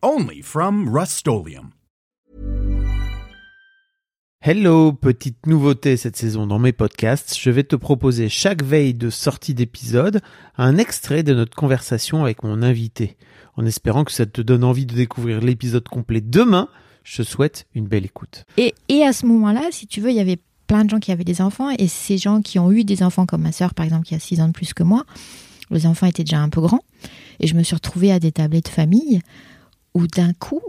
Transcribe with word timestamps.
Only 0.00 0.42
from 0.42 0.88
Rust 0.88 1.26
Hello, 4.40 4.92
petite 4.92 5.44
nouveauté 5.48 5.96
cette 5.96 6.14
saison 6.14 6.46
dans 6.46 6.60
mes 6.60 6.70
podcasts, 6.70 7.36
je 7.36 7.50
vais 7.50 7.64
te 7.64 7.74
proposer 7.74 8.28
chaque 8.28 8.62
veille 8.62 8.94
de 8.94 9.10
sortie 9.10 9.54
d'épisode 9.54 10.20
un 10.56 10.78
extrait 10.78 11.24
de 11.24 11.34
notre 11.34 11.56
conversation 11.56 12.22
avec 12.22 12.44
mon 12.44 12.62
invité. 12.62 13.16
En 13.56 13.66
espérant 13.66 14.04
que 14.04 14.12
ça 14.12 14.24
te 14.24 14.40
donne 14.40 14.62
envie 14.62 14.86
de 14.86 14.94
découvrir 14.94 15.40
l'épisode 15.40 15.88
complet 15.88 16.20
demain, 16.20 16.68
je 17.02 17.24
souhaite 17.24 17.66
une 17.74 17.88
belle 17.88 18.04
écoute. 18.04 18.44
Et, 18.56 18.76
et 18.88 19.02
à 19.02 19.12
ce 19.12 19.26
moment-là, 19.26 19.62
si 19.72 19.88
tu 19.88 20.00
veux, 20.00 20.10
il 20.10 20.16
y 20.16 20.20
avait 20.20 20.38
plein 20.68 20.84
de 20.84 20.90
gens 20.90 21.00
qui 21.00 21.10
avaient 21.10 21.24
des 21.24 21.40
enfants 21.40 21.70
et 21.76 21.88
ces 21.88 22.18
gens 22.18 22.40
qui 22.40 22.60
ont 22.60 22.70
eu 22.70 22.84
des 22.84 23.02
enfants 23.02 23.26
comme 23.26 23.42
ma 23.42 23.50
sœur 23.50 23.74
par 23.74 23.84
exemple 23.84 24.06
qui 24.06 24.14
a 24.14 24.20
6 24.20 24.42
ans 24.42 24.46
de 24.46 24.52
plus 24.52 24.74
que 24.74 24.84
moi, 24.84 25.04
les 25.72 25.86
enfants 25.86 26.06
étaient 26.06 26.22
déjà 26.22 26.38
un 26.38 26.50
peu 26.50 26.60
grands 26.60 26.84
et 27.40 27.48
je 27.48 27.56
me 27.56 27.64
suis 27.64 27.74
retrouvée 27.74 28.12
à 28.12 28.20
des 28.20 28.30
tablés 28.30 28.60
de 28.60 28.68
famille 28.68 29.22
où 29.98 30.06
d'un 30.06 30.32
coup 30.32 30.62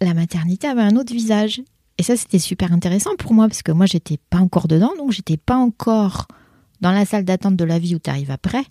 la 0.00 0.14
maternité 0.14 0.66
avait 0.66 0.82
un 0.82 0.96
autre 0.96 1.12
visage 1.12 1.62
et 1.98 2.02
ça, 2.02 2.16
c'était 2.16 2.38
super 2.38 2.72
intéressant 2.72 3.16
pour 3.16 3.32
moi 3.32 3.48
parce 3.48 3.62
que 3.62 3.72
moi, 3.72 3.86
j'étais 3.86 4.18
pas 4.30 4.38
encore 4.38 4.68
dedans, 4.68 4.92
donc 4.98 5.12
j'étais 5.12 5.38
pas 5.38 5.56
encore 5.56 6.28
dans 6.80 6.90
la 6.90 7.06
salle 7.06 7.24
d'attente 7.24 7.56
de 7.56 7.64
la 7.64 7.78
vie 7.78 7.94
où 7.94 7.98
tu 7.98 8.10
arrives 8.10 8.30
après. 8.30 8.64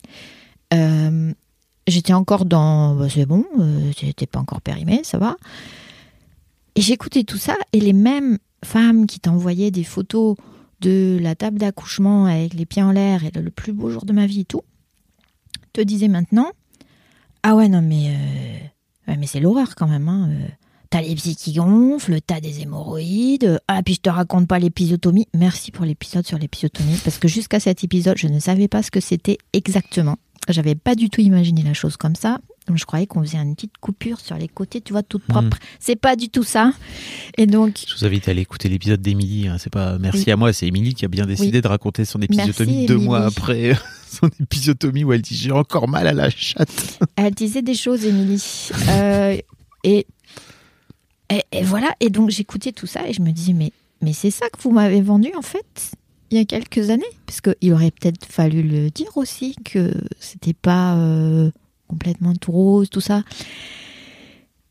Euh, 0.73 1.33
j'étais 1.88 2.13
encore 2.13 2.45
dans, 2.45 2.95
bah, 2.95 3.08
c'est 3.09 3.25
bon, 3.25 3.45
euh, 3.59 3.91
j'étais 3.99 4.27
pas 4.27 4.39
encore 4.39 4.61
périmée, 4.61 5.02
ça 5.03 5.17
va. 5.17 5.38
Et 6.75 6.81
j'écoutais 6.81 7.23
tout 7.23 7.38
ça 7.38 7.55
et 7.73 7.80
les 7.80 7.93
mêmes 7.93 8.38
femmes 8.63 9.08
qui 9.08 9.19
t'envoyaient 9.19 9.71
des 9.71 9.83
photos 9.83 10.36
de 10.81 11.17
la 11.19 11.36
table 11.36 11.58
d'accouchement 11.58 12.25
avec 12.25 12.53
les 12.53 12.66
pieds 12.66 12.83
en 12.83 12.91
l'air 12.91 13.23
et 13.23 13.31
le 13.31 13.49
plus 13.49 13.73
beau 13.73 13.89
jour 13.89 14.05
de 14.05 14.13
ma 14.13 14.27
vie 14.27 14.41
et 14.41 14.45
tout, 14.45 14.61
te 15.73 15.81
disaient 15.81 16.09
maintenant, 16.09 16.52
ah 17.41 17.55
ouais 17.55 17.69
non 17.69 17.81
mais, 17.81 18.09
euh, 18.09 18.67
mais 19.08 19.28
c'est 19.28 19.39
l'horreur 19.39 19.75
quand 19.75 19.88
même. 19.88 20.08
Hein, 20.08 20.30
T'as 20.89 21.02
les 21.02 21.16
pieds 21.16 21.36
qui 21.36 21.53
gonflent, 21.53 22.22
t'as 22.25 22.39
des 22.39 22.61
hémorroïdes. 22.61 23.59
Ah, 23.67 23.81
puis 23.84 23.95
je 23.95 24.02
te 24.02 24.09
raconte 24.09 24.48
pas 24.48 24.59
l'épisotomie. 24.59 25.28
Merci 25.34 25.72
pour 25.72 25.84
l'épisode 25.84 26.25
sur 26.25 26.38
l'épisotomie, 26.38 26.98
parce 27.03 27.17
que 27.17 27.28
jusqu'à 27.28 27.59
cet 27.59 27.83
épisode, 27.83 28.17
je 28.17 28.28
ne 28.28 28.39
savais 28.39 28.67
pas 28.67 28.83
ce 28.83 28.92
que 28.92 29.00
c'était 29.00 29.38
exactement. 29.52 30.17
J'avais 30.48 30.76
pas 30.76 30.95
du 30.95 31.09
tout 31.09 31.22
imaginé 31.22 31.64
la 31.64 31.73
chose 31.73 31.98
comme 31.98 32.16
ça. 32.16 32.39
Donc 32.67 32.78
je 32.78 32.86
croyais 32.86 33.08
qu'on 33.08 33.22
faisait 33.22 33.38
une 33.38 33.56
petite 33.56 33.78
coupure 33.80 34.20
sur 34.20 34.38
les 34.38 34.48
côtés, 34.48 34.81
tu 34.81 34.94
vois, 34.94 35.03
toute 35.03 35.23
propre. 35.23 35.58
Hmm. 35.58 35.66
C'est 35.80 35.95
pas 35.95 36.16
du 36.16 36.30
tout 36.30 36.44
ça. 36.44 36.72
Et 37.38 37.45
donc. 37.45 37.83
Je 37.88 37.95
vous 37.95 38.06
invite 38.06 38.28
à 38.28 38.31
aller 38.31 38.42
écouter 38.42 38.70
l'épisode 38.70 39.02
d'Émilie. 39.02 39.48
Hein. 39.48 39.58
C'est 39.59 39.72
pas 39.72 39.98
merci 40.00 40.31
à 40.31 40.36
moi, 40.36 40.53
c'est 40.53 40.67
Émilie 40.67 40.94
qui 40.94 41.06
a 41.06 41.08
bien 41.08 41.26
décidé 41.26 41.61
de 41.61 41.67
raconter 41.67 42.06
son 42.06 42.22
épisotomie 42.22 42.86
deux 42.86 42.98
mois 42.98 43.26
après 43.26 43.76
son 44.16 44.30
épisotomie 44.39 45.03
où 45.03 45.13
elle 45.13 45.21
dit 45.21 45.35
j'ai 45.35 45.52
encore 45.52 45.88
mal 45.88 46.08
à 46.08 46.13
la 46.13 46.30
chatte. 46.30 46.99
Elle 47.16 47.33
disait 47.33 47.61
des 47.61 47.75
choses, 47.75 48.05
Émilie. 48.05 48.69
Euh, 48.89 49.38
et 49.83 50.08
et, 51.52 51.63
voilà, 51.63 51.95
et 51.99 52.09
donc 52.09 52.30
j'écoutais 52.30 52.71
tout 52.71 52.86
ça 52.86 53.08
et 53.08 53.13
je 53.13 53.21
me 53.21 53.31
disais, 53.31 53.53
mais, 53.53 53.71
mais 54.02 54.13
c'est 54.13 54.31
ça 54.31 54.47
que 54.49 54.61
vous 54.61 54.71
m'avez 54.71 55.02
vendu 55.02 55.31
en 55.36 55.41
fait 55.41 55.91
il 56.31 56.38
y 56.38 56.41
a 56.41 56.45
quelques 56.45 56.89
années? 56.89 57.03
Parce 57.25 57.41
qu'il 57.41 57.73
aurait 57.73 57.91
peut-être 57.91 58.25
fallu 58.25 58.61
le 58.63 58.89
dire 58.89 59.15
aussi, 59.15 59.55
que 59.64 59.93
c'était 60.20 60.53
pas 60.53 60.95
euh, 60.95 61.52
complètement 61.87 62.33
tout 62.36 62.52
rose, 62.52 62.89
tout 62.89 63.02
ça. 63.02 63.23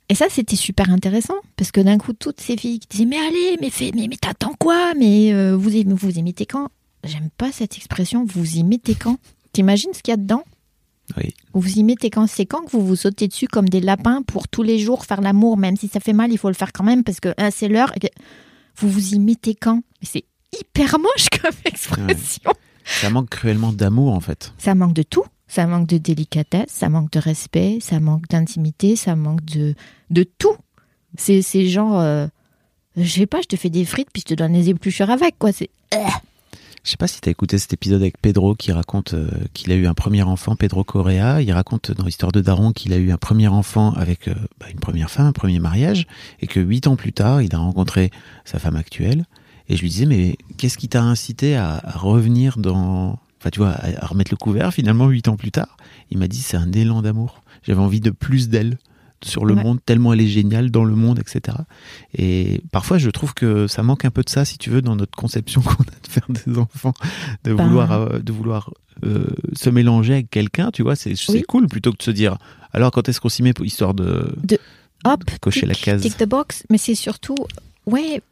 Et 0.09 0.15
ça, 0.15 0.27
c'était 0.29 0.57
super 0.57 0.91
intéressant, 0.91 1.37
parce 1.57 1.71
que 1.71 1.81
d'un 1.81 1.97
coup, 1.97 2.13
toutes 2.13 2.41
ces 2.41 2.57
filles 2.57 2.81
qui 2.81 2.89
disaient, 2.89 3.07
mais 3.07 3.19
allez, 3.19 3.57
mais, 3.61 3.71
fais, 3.71 3.91
mais, 3.95 4.07
mais 4.09 4.17
t'attends 4.17 4.55
quoi? 4.59 4.95
Mais 4.95 5.33
euh, 5.33 5.57
vous, 5.57 5.71
vous 5.87 6.19
imitez 6.19 6.45
quand? 6.45 6.69
J'aime 7.05 7.31
pas 7.37 7.53
cette 7.53 7.77
expression, 7.77 8.25
vous 8.25 8.57
y 8.57 8.63
mettez 8.63 8.95
quand? 8.95 9.19
T'imagines 9.55 9.95
ce 9.95 10.03
qu'il 10.03 10.13
y 10.13 10.15
a 10.15 10.19
dedans? 10.19 10.45
Vous 11.53 11.79
y 11.79 11.85
mettez 11.85 12.11
quand 12.11 12.27
c'est 12.27 12.45
quand 12.45 12.63
que 12.65 12.71
vous 12.71 12.85
vous 12.85 12.97
sautez 12.97 13.29
dessus 13.29 13.47
comme 13.47 13.69
des 13.69 13.81
lapins 13.81 14.23
pour 14.23 14.49
tous 14.49 14.63
les 14.63 14.79
jours 14.79 15.05
faire 15.05 15.21
l'amour, 15.21 15.57
même 15.57 15.77
si 15.77 15.89
ça 15.89 16.01
fait 16.01 16.13
mal, 16.13 16.33
il 16.33 16.39
faut 16.39 16.49
le 16.49 16.55
faire 16.55 16.73
quand 16.73 16.85
même 16.85 17.05
parce 17.05 17.21
que 17.21 17.33
hein, 17.39 17.51
c'est 17.51 17.69
l'heure. 17.69 17.93
Vous 18.77 18.89
vous 18.89 19.15
y 19.15 19.19
mettez 19.19 19.55
quand? 19.55 19.83
C'est 20.03 20.25
hyper 20.59 20.99
moche 20.99 21.29
comme 21.41 21.55
expression. 21.65 22.53
Ça 22.85 23.11
manque 23.11 23.31
cruellement 23.31 23.73
d'amour 23.73 24.13
en 24.13 24.21
fait. 24.21 24.53
Ça 24.59 24.75
manque 24.75 24.95
de 24.95 25.03
tout. 25.03 25.25
Ça 25.47 25.67
manque 25.67 25.87
de 25.87 25.99
délicatesse, 25.99 26.71
ça 26.71 26.89
manque 26.89 27.13
de 27.13 27.21
respect, 27.21 27.79
ça 27.81 28.01
manque 28.01 28.27
d'intimité, 28.29 28.97
ça 28.97 29.15
manque 29.15 29.45
de, 29.45 29.75
de 30.11 30.25
tout. 30.25 30.57
C'est 31.17 31.43
genre, 31.69 32.01
euh, 32.01 32.27
je 32.97 33.09
sais 33.09 33.27
pas, 33.27 33.41
je 33.41 33.47
te 33.47 33.57
fais 33.57 33.71
des 33.71 33.85
frites 33.85 34.09
puis 34.13 34.23
je 34.27 34.35
te 34.35 34.39
donne 34.39 34.55
les 34.55 34.71
épluchures 34.71 35.11
avec 35.11 35.39
quoi. 35.39 35.53
C'est. 35.53 35.71
Je 36.85 36.91
sais 36.91 36.99
pas 36.99 37.09
si 37.09 37.19
tu 37.23 37.31
as 37.31 37.33
écouté 37.33 37.57
cet 37.57 37.73
épisode 37.73 38.03
avec 38.03 38.21
Pedro 38.21 38.55
qui 38.55 38.71
raconte 38.71 39.15
euh, 39.15 39.31
qu'il 39.55 39.73
a 39.73 39.75
eu 39.75 39.87
un 39.87 39.95
premier 39.95 40.23
enfant, 40.23 40.55
Pedro 40.55 40.85
Correa. 40.85 41.41
Il 41.41 41.51
raconte 41.51 41.91
dans 41.93 42.05
l'histoire 42.05 42.31
de 42.31 42.43
Daron 42.43 42.73
qu'il 42.73 42.93
a 42.93 42.99
eu 42.99 43.11
un 43.11 43.17
premier 43.17 43.49
enfant 43.49 43.93
avec 43.95 44.29
euh, 44.29 44.35
bah, 44.61 44.67
une 44.71 44.81
première 44.81 45.11
femme, 45.11 45.25
un 45.25 45.33
premier 45.33 45.61
mariage, 45.61 46.07
et 46.41 46.47
que 46.47 46.61
huit 46.61 46.87
ans 46.87 46.97
plus 46.97 47.15
tard, 47.15 47.41
il 47.41 47.55
a 47.55 47.59
rencontré 47.59 48.11
sa 48.45 48.59
femme 48.59 48.77
actuelle. 48.77 49.25
Et 49.71 49.77
je 49.77 49.81
lui 49.81 49.89
disais, 49.89 50.05
mais 50.05 50.37
qu'est-ce 50.59 50.77
qui 50.77 50.91
t'a 50.91 51.03
incité 51.03 51.57
à, 51.57 51.81
revenir 51.95 52.59
dans, 52.59 53.19
enfin 53.41 53.49
tu 53.51 53.61
vois, 53.61 53.71
à, 53.71 54.07
remettre 54.07 54.31
le 54.31 54.37
couvert 54.37 54.75
finalement 54.75 55.09
huit 55.09 55.27
ans 55.29 55.37
plus 55.37 55.53
tard? 55.53 55.79
Il 56.11 56.19
m'a 56.19 56.29
dit, 56.29 56.43
c'est 56.43 56.59
un 56.59 56.71
élan 56.73 57.01
d'amour. 57.01 57.41
J'avais 57.63 57.81
envie 57.81 58.01
de 58.01 58.11
plus 58.11 58.51
d'elle 58.51 58.77
sur 59.25 59.45
le 59.45 59.55
monde, 59.55 59.79
tellement 59.85 60.13
elle 60.13 60.21
est 60.21 60.27
géniale 60.27 60.71
dans 60.71 60.85
le 60.85 60.95
monde, 60.95 61.19
etc. 61.19 61.57
Et 62.17 62.61
parfois, 62.73 62.99
je 62.99 63.11
trouve 63.11 63.35
que 63.35 63.67
ça 63.67 63.83
manque 63.83 64.05
un 64.05 64.11
peu 64.11 64.23
de 64.23 64.31
ça, 64.31 64.45
si 64.45 64.59
tu 64.59 64.71
veux, 64.71 64.83
dans 64.83 64.97
notre 64.97 65.17
conception 65.17 65.61
qu'on 65.63 65.83
a 65.83 66.01
de 66.03 66.09
faire 66.09 66.27
des 66.29 66.59
enfants, 66.59 66.95
de 67.45 67.55
ben. 67.55 67.67
vouloir, 67.67 67.93
euh, 67.93 68.19
de 68.19 68.33
vouloir 68.33 68.71
euh, 69.05 69.27
se 69.55 69.71
mélanger 69.71 70.15
avec 70.15 70.31
quelqu'un, 70.31 70.71
tu 70.71 70.83
vois, 70.83 70.97
c'est 70.97 71.15
cool 71.49 71.67
plutôt 71.67 71.93
que 71.93 71.99
de 71.99 72.03
se 72.03 72.11
dire, 72.11 72.39
alors 72.73 72.91
quand 72.91 73.09
est-ce 73.09 73.21
qu'on 73.21 73.29
s'y 73.29 73.43
met 73.43 73.53
pour 73.53 73.65
histoire 73.65 73.95
de, 73.95 74.35
de 74.43 74.59
hop, 75.05 75.25
cocher 75.41 75.67
la 75.67 75.75
case. 75.75 76.03
Tick 76.03 76.17
the 76.17 76.29
box, 76.29 76.65
mais 76.71 76.79
c'est 76.79 76.95
surtout, 76.95 77.37
ouais, 77.87 78.23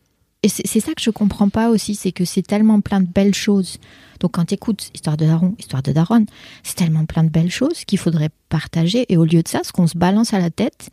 et 0.43 0.49
c'est 0.49 0.81
ça 0.81 0.93
que 0.95 1.01
je 1.01 1.11
comprends 1.11 1.49
pas 1.49 1.71
aussi, 1.71 1.95
c'est 1.95 2.11
que 2.11 2.25
c'est 2.25 2.43
tellement 2.43 2.81
plein 2.81 3.01
de 3.01 3.07
belles 3.07 3.35
choses. 3.35 3.79
Donc 4.19 4.33
quand 4.33 4.47
tu 4.47 4.55
écoutes 4.55 4.91
Histoire 4.93 5.17
de 5.17 5.25
Daron, 5.25 5.55
Histoire 5.59 5.83
de 5.83 5.93
Daron, 5.93 6.27
c'est 6.65 6.75
tellement 6.75 7.07
plein 7.07 7.23
de 7.23 7.29
belles 7.29 7.51
choses 7.51 7.85
qu'il 7.85 7.99
faudrait 7.99 8.31
partager. 8.49 9.07
Et 9.09 9.17
au 9.17 9.25
lieu 9.25 9.43
de 9.43 9.49
ça, 9.49 9.61
ce 9.63 9.71
qu'on 9.71 9.87
se 9.87 9.97
balance 9.97 10.35
à 10.35 10.41
la 10.41 10.51
tête, 10.51 10.91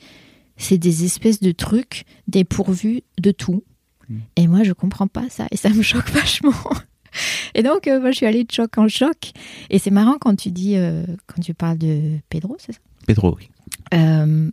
c'est 0.56 0.78
des 0.78 1.04
espèces 1.04 1.40
de 1.40 1.52
trucs 1.52 2.06
dépourvus 2.28 3.02
de 3.20 3.32
tout. 3.32 3.64
Hmm. 4.08 4.20
Et 4.36 4.48
moi, 4.48 4.64
je 4.64 4.74
comprends 4.74 5.08
pas 5.08 5.30
ça 5.30 5.48
et 5.50 5.58
ça 5.58 5.70
me 5.70 5.82
choque 5.82 6.10
vachement. 6.12 6.54
Et 7.56 7.64
donc, 7.64 7.88
euh, 7.88 8.00
moi, 8.00 8.12
je 8.12 8.18
suis 8.18 8.26
allée 8.28 8.44
de 8.44 8.52
choc 8.52 8.78
en 8.78 8.88
choc. 8.88 9.32
Et 9.72 9.80
c'est 9.80 9.90
marrant 9.90 10.18
quand 10.20 10.36
tu 10.36 10.52
dis, 10.52 10.76
euh, 10.76 11.06
quand 11.26 11.42
tu 11.42 11.56
parles 11.56 11.78
de 11.80 12.20
Pedro, 12.30 12.56
c'est 12.60 12.74
ça? 12.74 12.80
Pedro, 13.08 13.36
oui. 13.36 13.50
Euh, 13.96 14.52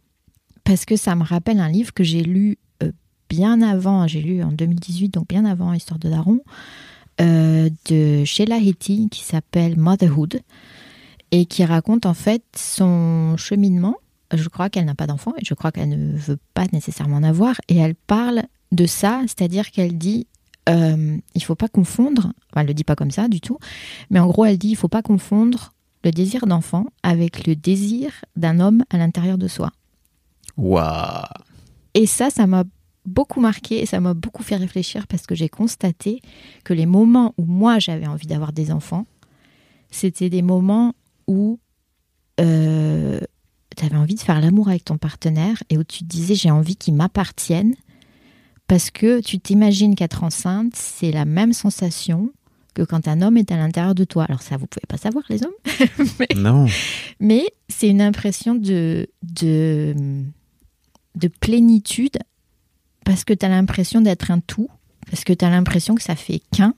parce 0.64 0.86
que 0.86 0.96
ça 0.96 1.14
me 1.14 1.22
rappelle 1.22 1.60
un 1.60 1.68
livre 1.68 1.92
que 1.92 2.02
j'ai 2.02 2.22
lu 2.22 2.56
bien 3.28 3.62
avant, 3.62 4.06
j'ai 4.06 4.22
lu 4.22 4.42
en 4.42 4.52
2018, 4.52 5.14
donc 5.14 5.28
bien 5.28 5.44
avant 5.44 5.72
Histoire 5.72 5.98
de 5.98 6.08
Daron, 6.08 6.40
euh, 7.20 7.70
de 7.88 8.24
Sheila 8.24 8.58
Heti 8.58 9.08
qui 9.10 9.24
s'appelle 9.24 9.78
Motherhood 9.78 10.40
et 11.30 11.46
qui 11.46 11.64
raconte 11.64 12.06
en 12.06 12.14
fait 12.14 12.42
son 12.56 13.36
cheminement. 13.36 13.96
Je 14.34 14.48
crois 14.48 14.70
qu'elle 14.70 14.84
n'a 14.84 14.94
pas 14.94 15.06
d'enfant 15.06 15.32
et 15.38 15.44
je 15.44 15.54
crois 15.54 15.72
qu'elle 15.72 15.88
ne 15.88 16.16
veut 16.16 16.38
pas 16.54 16.66
nécessairement 16.72 17.16
en 17.16 17.22
avoir. 17.22 17.56
Et 17.68 17.76
elle 17.76 17.94
parle 17.94 18.42
de 18.72 18.86
ça, 18.86 19.22
c'est-à-dire 19.22 19.70
qu'elle 19.70 19.96
dit 19.96 20.26
euh, 20.68 21.16
il 21.34 21.44
faut 21.44 21.54
pas 21.54 21.68
confondre, 21.68 22.32
enfin, 22.50 22.62
elle 22.62 22.66
le 22.66 22.74
dit 22.74 22.84
pas 22.84 22.96
comme 22.96 23.12
ça 23.12 23.28
du 23.28 23.40
tout, 23.40 23.58
mais 24.10 24.18
en 24.18 24.26
gros 24.26 24.44
elle 24.44 24.58
dit 24.58 24.68
il 24.68 24.76
faut 24.76 24.88
pas 24.88 25.02
confondre 25.02 25.72
le 26.04 26.10
désir 26.10 26.46
d'enfant 26.46 26.86
avec 27.02 27.46
le 27.46 27.56
désir 27.56 28.10
d'un 28.36 28.60
homme 28.60 28.84
à 28.90 28.98
l'intérieur 28.98 29.38
de 29.38 29.48
soi. 29.48 29.70
Waouh 30.56 31.24
Et 31.94 32.06
ça, 32.06 32.30
ça 32.30 32.46
m'a 32.46 32.64
beaucoup 33.06 33.40
marqué 33.40 33.80
et 33.80 33.86
ça 33.86 34.00
m'a 34.00 34.14
beaucoup 34.14 34.42
fait 34.42 34.56
réfléchir 34.56 35.06
parce 35.06 35.26
que 35.26 35.34
j'ai 35.34 35.48
constaté 35.48 36.20
que 36.64 36.74
les 36.74 36.86
moments 36.86 37.34
où 37.38 37.44
moi 37.44 37.78
j'avais 37.78 38.06
envie 38.06 38.26
d'avoir 38.26 38.52
des 38.52 38.70
enfants, 38.70 39.06
c'était 39.90 40.30
des 40.30 40.42
moments 40.42 40.94
où 41.26 41.58
euh, 42.40 43.20
tu 43.76 43.84
avais 43.84 43.96
envie 43.96 44.14
de 44.14 44.20
faire 44.20 44.40
l'amour 44.40 44.68
avec 44.68 44.84
ton 44.84 44.98
partenaire 44.98 45.62
et 45.70 45.78
où 45.78 45.84
tu 45.84 46.00
te 46.00 46.04
disais 46.04 46.34
j'ai 46.34 46.50
envie 46.50 46.76
qu'il 46.76 46.94
m'appartienne 46.94 47.74
parce 48.66 48.90
que 48.90 49.20
tu 49.20 49.38
t'imagines 49.38 49.94
qu'être 49.94 50.24
enceinte, 50.24 50.74
c'est 50.74 51.12
la 51.12 51.24
même 51.24 51.52
sensation 51.52 52.32
que 52.74 52.82
quand 52.82 53.08
un 53.08 53.22
homme 53.22 53.36
est 53.36 53.50
à 53.52 53.56
l'intérieur 53.56 53.94
de 53.94 54.04
toi. 54.04 54.24
Alors 54.24 54.42
ça, 54.42 54.56
vous 54.56 54.66
pouvez 54.66 54.86
pas 54.86 54.98
savoir 54.98 55.24
les 55.30 55.42
hommes. 55.44 55.54
mais, 56.20 56.28
non. 56.36 56.66
Mais 57.20 57.46
c'est 57.68 57.88
une 57.88 58.02
impression 58.02 58.54
de, 58.54 59.08
de, 59.22 59.94
de 61.14 61.28
plénitude 61.28 62.18
parce 63.06 63.22
que 63.22 63.32
tu 63.32 63.46
as 63.46 63.48
l'impression 63.48 64.00
d'être 64.00 64.32
un 64.32 64.40
tout, 64.40 64.68
parce 65.08 65.22
que 65.22 65.32
tu 65.32 65.44
as 65.44 65.48
l'impression 65.48 65.94
que 65.94 66.02
ça 66.02 66.16
fait 66.16 66.42
qu'un 66.52 66.74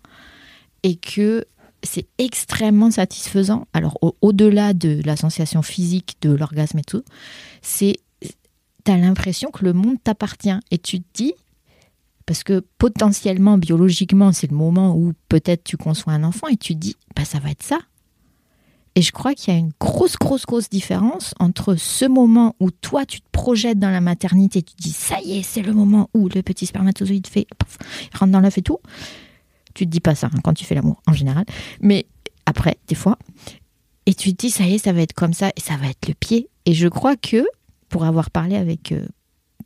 et 0.83 0.97
que 0.97 1.47
c'est 1.83 2.07
extrêmement 2.19 2.91
satisfaisant. 2.91 3.67
Alors 3.73 3.99
au-delà 4.21 4.75
de 4.75 5.01
la 5.07 5.17
sensation 5.17 5.63
physique 5.63 6.19
de 6.21 6.31
l'orgasme 6.31 6.79
et 6.79 6.85
tout, 6.85 7.03
c'est 7.63 7.97
tu 8.85 8.93
as 8.93 8.99
l'impression 8.99 9.51
que 9.51 9.65
le 9.65 9.73
monde 9.73 9.97
t'appartient 10.05 10.61
et 10.71 10.77
tu 10.77 11.01
te 11.01 11.07
dis 11.15 11.33
parce 12.27 12.43
que 12.43 12.63
potentiellement 12.77 13.57
biologiquement 13.57 14.33
c'est 14.33 14.51
le 14.51 14.57
moment 14.57 14.95
où 14.95 15.15
peut-être 15.31 15.65
tu 15.65 15.79
conçois 15.79 16.13
un 16.13 16.25
enfant 16.25 16.49
et 16.49 16.59
tu 16.59 16.75
te 16.75 16.79
dis 16.79 16.97
bah 17.17 17.25
ça 17.25 17.39
va 17.39 17.51
être 17.51 17.63
ça. 17.63 17.79
Et 18.99 19.03
je 19.03 19.13
crois 19.13 19.37
qu'il 19.37 19.55
y 19.55 19.57
a 19.57 19.61
une 19.61 19.71
grosse, 19.79 20.17
grosse, 20.17 20.45
grosse 20.45 20.69
différence 20.69 21.33
entre 21.39 21.77
ce 21.77 22.05
moment 22.05 22.57
où 22.59 22.73
toi, 22.73 23.07
tu 23.07 23.21
te 23.21 23.31
projettes 23.31 23.79
dans 23.79 23.91
la 23.91 24.01
maternité, 24.01 24.61
tu 24.61 24.75
te 24.75 24.83
dis, 24.83 24.91
ça 24.91 25.21
y 25.21 25.39
est, 25.39 25.45
c'est 25.45 25.63
le 25.63 25.73
moment 25.73 26.11
où 26.15 26.29
le 26.29 26.43
petit 26.43 26.67
spermatozoïde 26.67 27.29
fait, 27.29 27.47
il 28.13 28.19
rentre 28.19 28.33
dans 28.33 28.41
l'œuf 28.41 28.59
et 28.59 28.63
tout, 28.63 28.81
tu 29.73 29.87
te 29.87 29.89
dis 29.89 30.01
pas 30.01 30.17
ça 30.17 30.27
hein, 30.35 30.41
quand 30.43 30.53
tu 30.53 30.65
fais 30.65 30.75
l'amour 30.75 31.01
en 31.07 31.13
général, 31.13 31.45
mais 31.81 32.07
après, 32.45 32.77
des 32.89 32.97
fois, 32.97 33.17
et 34.07 34.15
tu 34.15 34.35
te 34.35 34.37
dis 34.37 34.51
ça 34.51 34.65
y 34.65 34.75
est, 34.75 34.79
ça 34.79 34.93
va 34.93 35.01
être 35.01 35.13
comme 35.13 35.33
ça 35.33 35.51
et 35.55 35.61
ça 35.61 35.77
va 35.77 35.87
être 35.87 36.09
le 36.09 36.15
pied. 36.15 36.49
Et 36.67 36.75
je 36.75 36.89
crois 36.89 37.15
que 37.15 37.47
pour 37.89 38.03
avoir 38.03 38.33
parlé 38.33 38.57
avec 38.57 38.91
euh, 38.91 39.07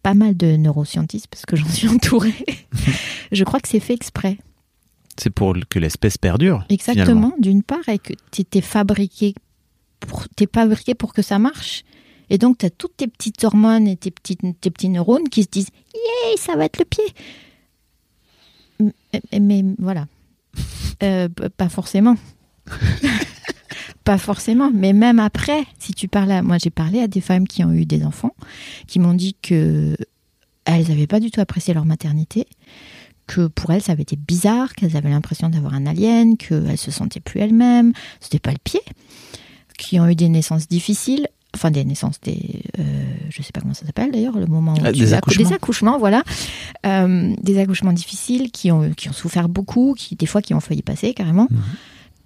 pas 0.02 0.12
mal 0.12 0.36
de 0.36 0.56
neuroscientistes 0.56 1.28
parce 1.28 1.46
que 1.46 1.56
j'en 1.56 1.70
suis 1.70 1.88
entourée, 1.88 2.44
je 3.32 3.44
crois 3.44 3.60
que 3.60 3.68
c'est 3.68 3.80
fait 3.80 3.94
exprès. 3.94 4.36
C'est 5.18 5.30
pour 5.30 5.54
que 5.68 5.78
l'espèce 5.78 6.18
perdure. 6.18 6.64
Exactement, 6.68 7.34
d'une 7.38 7.62
part, 7.62 7.88
et 7.88 7.98
que 7.98 8.12
tu 8.30 8.44
es 8.54 8.60
fabriqué 8.60 9.34
pour, 10.00 10.24
es 10.40 10.48
fabriqué 10.52 10.94
pour 10.94 11.12
que 11.12 11.22
ça 11.22 11.38
marche. 11.38 11.84
Et 12.30 12.38
donc, 12.38 12.58
tu 12.58 12.66
as 12.66 12.70
toutes 12.70 12.96
tes 12.96 13.08
petites 13.08 13.44
hormones 13.44 13.86
et 13.86 13.96
tes, 13.96 14.10
petites, 14.10 14.40
tes 14.60 14.70
petits 14.70 14.88
neurones 14.88 15.28
qui 15.28 15.42
se 15.42 15.48
disent 15.50 15.68
Yay, 15.94 16.36
ça 16.38 16.56
va 16.56 16.64
être 16.64 16.78
le 16.78 16.84
pied 16.84 17.04
mais, 19.40 19.64
voilà. 19.78 20.06
Euh, 21.02 21.28
pas 21.28 21.68
forcément. 21.68 22.16
pas 24.04 24.18
forcément. 24.18 24.70
Mais 24.72 24.92
même 24.92 25.18
après, 25.18 25.64
si 25.78 25.92
tu 25.92 26.08
parles 26.08 26.32
à. 26.32 26.42
Moi, 26.42 26.58
j'ai 26.58 26.70
parlé 26.70 27.00
à 27.00 27.08
des 27.08 27.20
femmes 27.20 27.46
qui 27.46 27.64
ont 27.64 27.72
eu 27.72 27.86
des 27.86 28.04
enfants, 28.04 28.34
qui 28.86 28.98
m'ont 28.98 29.14
dit 29.14 29.36
que 29.40 29.96
elles 30.64 30.88
n'avaient 30.88 31.06
pas 31.08 31.20
du 31.20 31.30
tout 31.30 31.40
apprécié 31.40 31.74
leur 31.74 31.84
maternité, 31.84 32.46
que 33.32 33.46
pour 33.46 33.72
elles, 33.72 33.82
ça 33.82 33.92
avait 33.92 34.02
été 34.02 34.16
bizarre, 34.16 34.74
qu'elles 34.74 34.96
avaient 34.96 35.08
l'impression 35.08 35.48
d'avoir 35.48 35.74
un 35.74 35.86
alien, 35.86 36.36
qu'elles 36.36 36.76
se 36.76 36.90
sentaient 36.90 37.20
plus 37.20 37.40
elles-mêmes, 37.40 37.92
c'était 38.20 38.38
pas 38.38 38.50
le 38.50 38.58
pied, 38.62 38.82
qui 39.78 39.98
ont 39.98 40.06
eu 40.06 40.14
des 40.14 40.28
naissances 40.28 40.68
difficiles 40.68 41.26
enfin 41.54 41.70
des 41.70 41.84
naissances, 41.84 42.18
des, 42.20 42.62
euh, 42.78 42.82
je 43.28 43.42
sais 43.42 43.52
pas 43.52 43.60
comment 43.60 43.74
ça 43.74 43.84
s'appelle 43.84 44.10
d'ailleurs, 44.10 44.38
le 44.38 44.46
moment 44.46 44.72
où 44.72 44.78
ah, 44.84 44.90
des, 44.90 45.12
accouchements. 45.12 45.48
des 45.48 45.54
accouchements, 45.54 45.98
voilà, 45.98 46.22
euh, 46.86 47.34
des 47.42 47.58
accouchements 47.58 47.92
difficiles 47.92 48.50
qui 48.50 48.72
ont 48.72 48.90
qui 48.94 49.10
ont 49.10 49.12
souffert 49.12 49.50
beaucoup, 49.50 49.94
qui 49.94 50.16
des 50.16 50.24
fois 50.24 50.40
qui 50.40 50.54
ont 50.54 50.60
failli 50.60 50.80
passer 50.80 51.12
carrément, 51.12 51.48
mhm. 51.50 51.60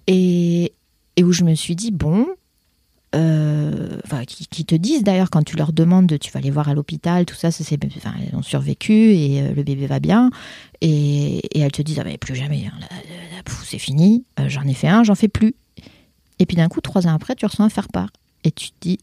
et 0.07 0.73
et 1.17 1.23
où 1.25 1.33
je 1.33 1.43
me 1.43 1.55
suis 1.55 1.75
dit 1.75 1.91
bon. 1.91 2.25
Euh, 3.15 3.99
enfin, 4.03 4.25
qui, 4.25 4.47
qui, 4.47 4.65
te 4.65 4.75
disent 4.75 5.01
d'ailleurs 5.01 5.29
quand 5.29 5.43
tu 5.43 5.55
leur 5.55 5.71
demandes 5.71 6.07
de 6.07 6.17
tu 6.17 6.29
vas 6.31 6.39
aller 6.39 6.51
voir 6.51 6.67
à 6.67 6.73
l'hôpital 6.73 7.25
tout 7.25 7.35
ça, 7.35 7.51
c'est 7.51 7.79
enfin, 7.95 8.13
elles 8.21 8.35
ont 8.35 8.41
survécu 8.41 8.93
et 8.93 9.41
euh, 9.41 9.53
le 9.53 9.63
bébé 9.63 9.87
va 9.87 10.01
bien 10.01 10.29
et, 10.81 11.37
et, 11.57 11.61
elles 11.61 11.71
te 11.71 11.81
disent 11.81 11.99
ah 11.99 12.03
mais 12.03 12.17
plus 12.17 12.35
jamais 12.35 12.65
hein, 12.67 13.43
c'est 13.63 13.79
fini 13.79 14.25
j'en 14.47 14.63
ai 14.63 14.73
fait 14.73 14.89
un 14.89 15.05
j'en 15.05 15.15
fais 15.15 15.29
plus 15.29 15.55
et 16.39 16.45
puis 16.45 16.57
d'un 16.57 16.67
coup 16.67 16.81
trois 16.81 17.07
ans 17.07 17.15
après 17.15 17.35
tu 17.35 17.45
reçois 17.45 17.63
un 17.63 17.69
faire 17.69 17.87
part 17.87 18.09
et 18.43 18.51
tu 18.51 18.71
te 18.71 18.75
dis 18.81 18.99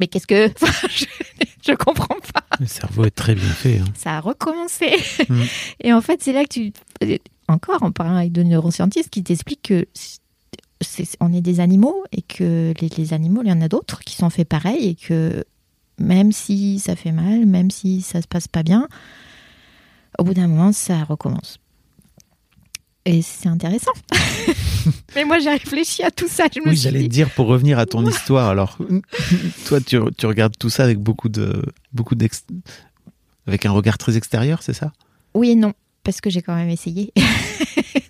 mais 0.00 0.08
qu'est-ce 0.08 0.26
que. 0.26 0.48
je, 0.88 1.70
ne 1.70 1.76
comprends 1.76 2.18
pas. 2.32 2.42
Le 2.58 2.66
cerveau 2.66 3.04
est 3.04 3.10
très 3.14 3.34
bien 3.34 3.48
fait. 3.48 3.78
Hein. 3.78 3.84
Ça 3.94 4.16
a 4.16 4.20
recommencé. 4.20 4.96
Mm. 5.28 5.42
Et 5.80 5.92
en 5.92 6.00
fait, 6.00 6.22
c'est 6.22 6.32
là 6.32 6.42
que 6.44 6.48
tu. 6.48 6.72
Encore 7.46 7.82
en 7.82 7.92
parlant 7.92 8.16
avec 8.16 8.32
de 8.32 8.42
neuroscientistes 8.42 9.10
qui 9.10 9.22
t'expliquent 9.22 9.62
que 9.62 9.86
on 11.20 11.32
est 11.32 11.40
des 11.40 11.60
animaux 11.60 12.04
et 12.12 12.22
que 12.22 12.72
les, 12.80 13.12
animaux, 13.12 13.42
il 13.42 13.48
y 13.48 13.52
en 13.52 13.60
a 13.60 13.68
d'autres 13.68 14.00
qui 14.00 14.14
sont 14.16 14.30
faits 14.30 14.48
pareil 14.48 14.88
et 14.88 14.94
que 14.94 15.44
même 15.98 16.32
si 16.32 16.78
ça 16.78 16.96
fait 16.96 17.12
mal, 17.12 17.46
même 17.46 17.70
si 17.70 18.00
ça 18.00 18.22
se 18.22 18.26
passe 18.26 18.48
pas 18.48 18.62
bien, 18.62 18.88
au 20.18 20.24
bout 20.24 20.34
d'un 20.34 20.48
moment, 20.48 20.72
ça 20.72 21.04
recommence. 21.04 21.58
Et 23.04 23.22
c'est 23.22 23.48
intéressant. 23.48 23.92
Mais 25.14 25.24
moi, 25.24 25.38
j'ai 25.38 25.50
réfléchi 25.50 26.02
à 26.02 26.10
tout 26.10 26.28
ça. 26.28 26.46
Je 26.54 26.60
oui, 26.64 26.76
j'allais 26.76 27.08
dire 27.08 27.30
pour 27.30 27.46
revenir 27.46 27.78
à 27.78 27.86
ton 27.86 28.06
histoire. 28.06 28.48
Alors, 28.48 28.78
toi, 29.66 29.80
tu, 29.80 29.98
tu, 30.16 30.26
regardes 30.26 30.56
tout 30.58 30.70
ça 30.70 30.84
avec 30.84 30.98
beaucoup 30.98 31.28
de, 31.28 31.62
beaucoup 31.92 32.14
d'ex, 32.14 32.44
avec 33.46 33.66
un 33.66 33.72
regard 33.72 33.98
très 33.98 34.16
extérieur, 34.16 34.62
c'est 34.62 34.74
ça? 34.74 34.92
Oui 35.34 35.50
et 35.50 35.54
non, 35.54 35.72
parce 36.04 36.20
que 36.20 36.30
j'ai 36.30 36.42
quand 36.42 36.54
même 36.54 36.70
essayé. 36.70 37.12